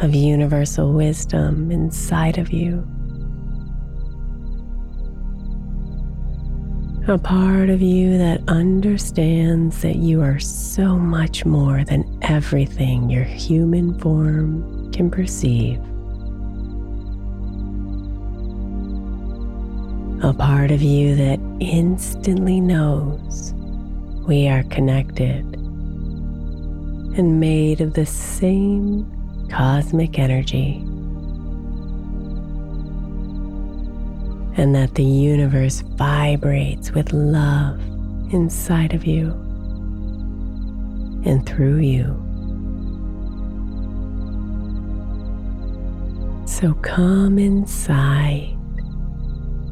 [0.00, 2.86] of universal wisdom inside of you.
[7.08, 13.24] A part of you that understands that you are so much more than everything your
[13.24, 15.80] human form can perceive.
[20.22, 23.54] A part of you that instantly knows
[24.28, 25.44] we are connected
[27.16, 29.10] and made of the same
[29.50, 30.76] cosmic energy,
[34.56, 37.78] and that the universe vibrates with love
[38.32, 39.32] inside of you
[41.24, 42.16] and through you.
[46.46, 48.56] So come inside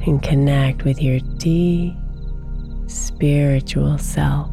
[0.07, 1.95] and connect with your deep
[2.87, 4.51] spiritual self.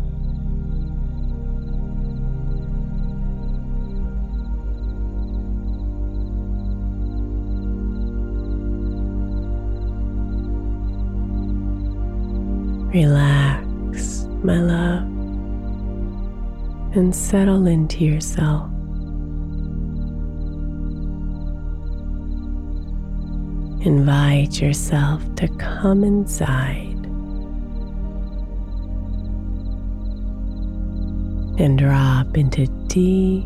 [12.95, 15.03] Relax, my love,
[16.95, 18.71] and settle into yourself.
[23.85, 27.05] Invite yourself to come inside
[31.59, 33.43] and drop into deep,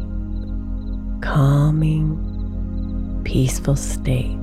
[1.23, 2.19] calming,
[3.25, 4.38] peaceful state.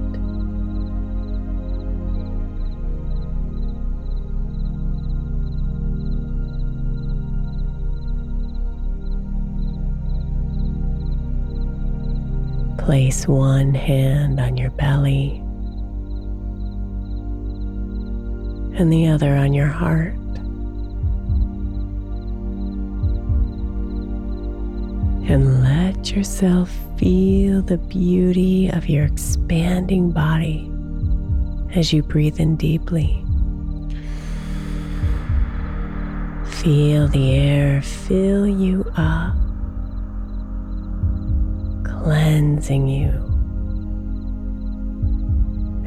[12.87, 15.43] Place one hand on your belly
[18.79, 20.15] and the other on your heart.
[25.29, 30.71] And let yourself feel the beauty of your expanding body
[31.75, 33.21] as you breathe in deeply.
[36.63, 39.35] Feel the air fill you up
[42.07, 43.11] cleansing you.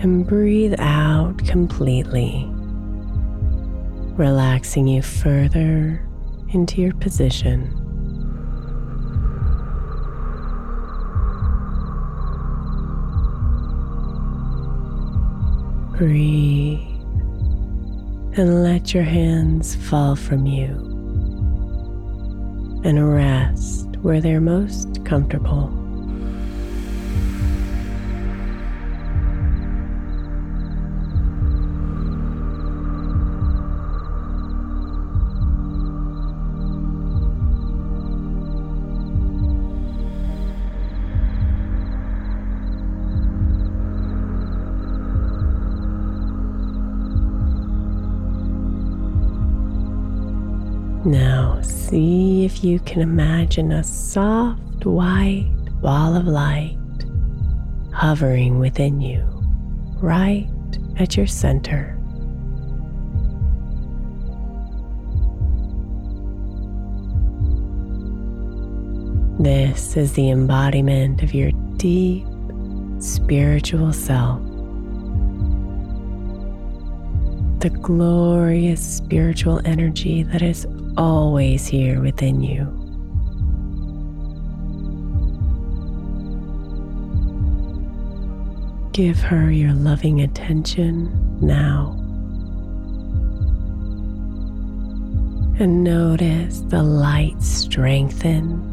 [0.03, 2.45] And breathe out completely,
[4.17, 6.05] relaxing you further
[6.49, 7.73] into your position.
[15.97, 16.81] Breathe
[18.37, 20.67] and let your hands fall from you
[22.83, 25.78] and rest where they're most comfortable.
[52.63, 55.51] You can imagine a soft white
[55.81, 56.77] ball of light
[57.93, 59.23] hovering within you,
[60.01, 60.49] right
[60.97, 61.95] at your center.
[69.39, 72.27] This is the embodiment of your deep
[72.99, 74.41] spiritual self.
[77.59, 80.65] The glorious spiritual energy that is
[80.99, 82.65] always here within you.
[88.91, 91.09] Give her your loving attention
[91.39, 91.95] now.
[95.57, 98.65] And notice the light strengthen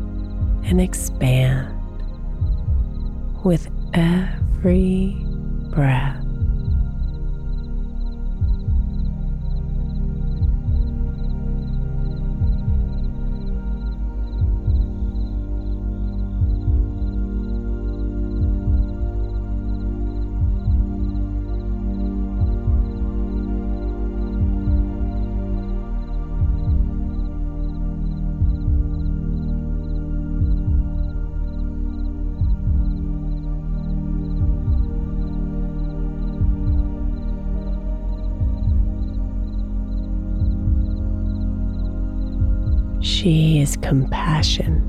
[0.64, 1.73] and expand
[3.44, 5.17] with every
[5.70, 6.25] breath.
[43.26, 44.87] She is compassion,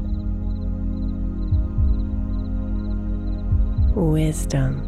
[3.95, 4.83] wisdom,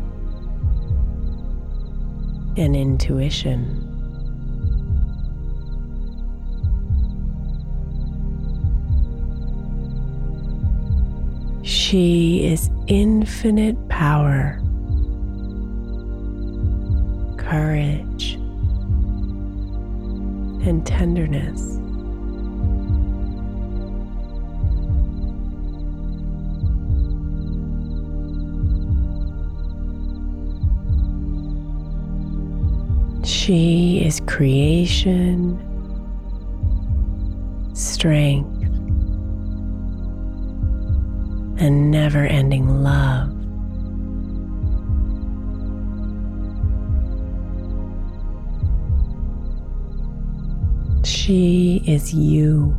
[2.57, 3.87] and intuition.
[11.63, 14.61] She is infinite power,
[17.39, 18.35] courage,
[20.67, 21.78] and tenderness.
[33.29, 35.55] She is creation,
[37.75, 38.49] strength,
[41.61, 43.29] and never ending love.
[51.05, 52.75] She is you.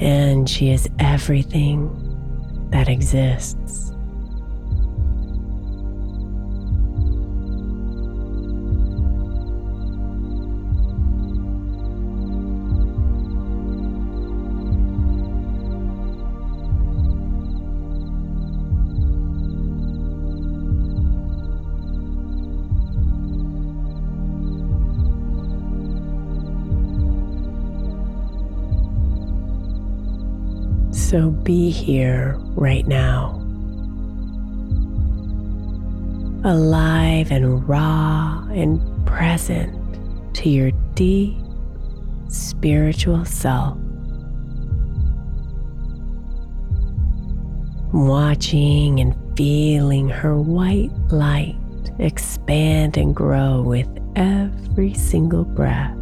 [0.00, 1.88] And she is everything
[2.72, 3.92] that exists.
[31.08, 33.30] So be here right now,
[36.44, 39.74] alive and raw and present
[40.34, 41.34] to your deep
[42.28, 43.78] spiritual self.
[47.94, 51.56] Watching and feeling her white light
[51.98, 55.96] expand and grow with every single breath.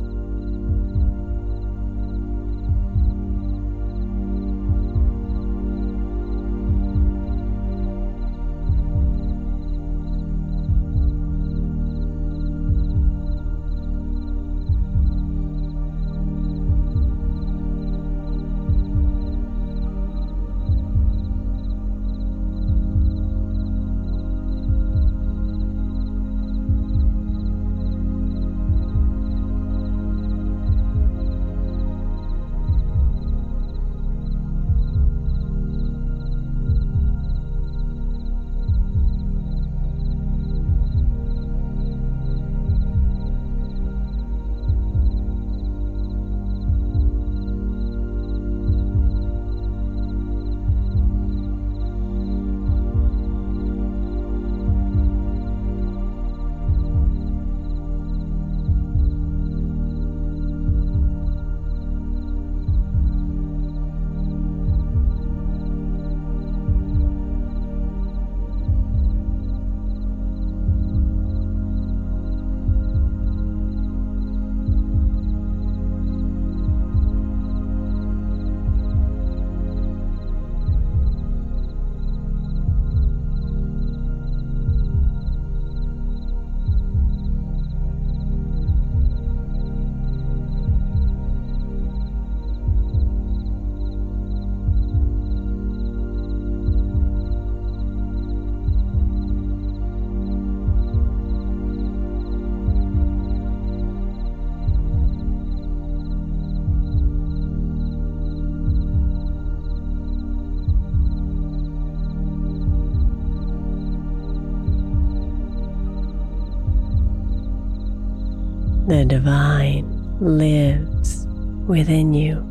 [119.09, 119.87] Divine
[120.21, 121.27] lives
[121.67, 122.43] within you.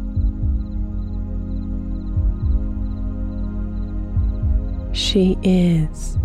[4.93, 6.17] She is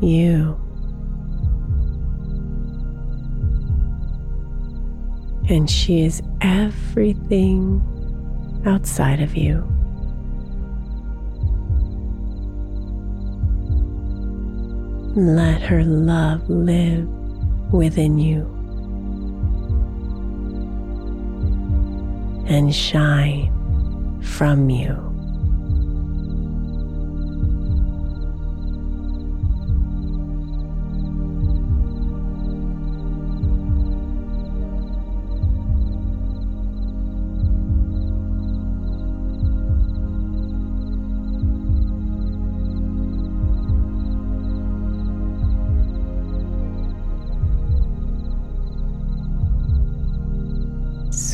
[0.00, 0.58] you.
[5.48, 7.82] And she is everything
[8.64, 9.66] outside of you.
[15.14, 17.06] Let her love live
[17.72, 18.61] within you
[22.52, 25.11] and shine from you.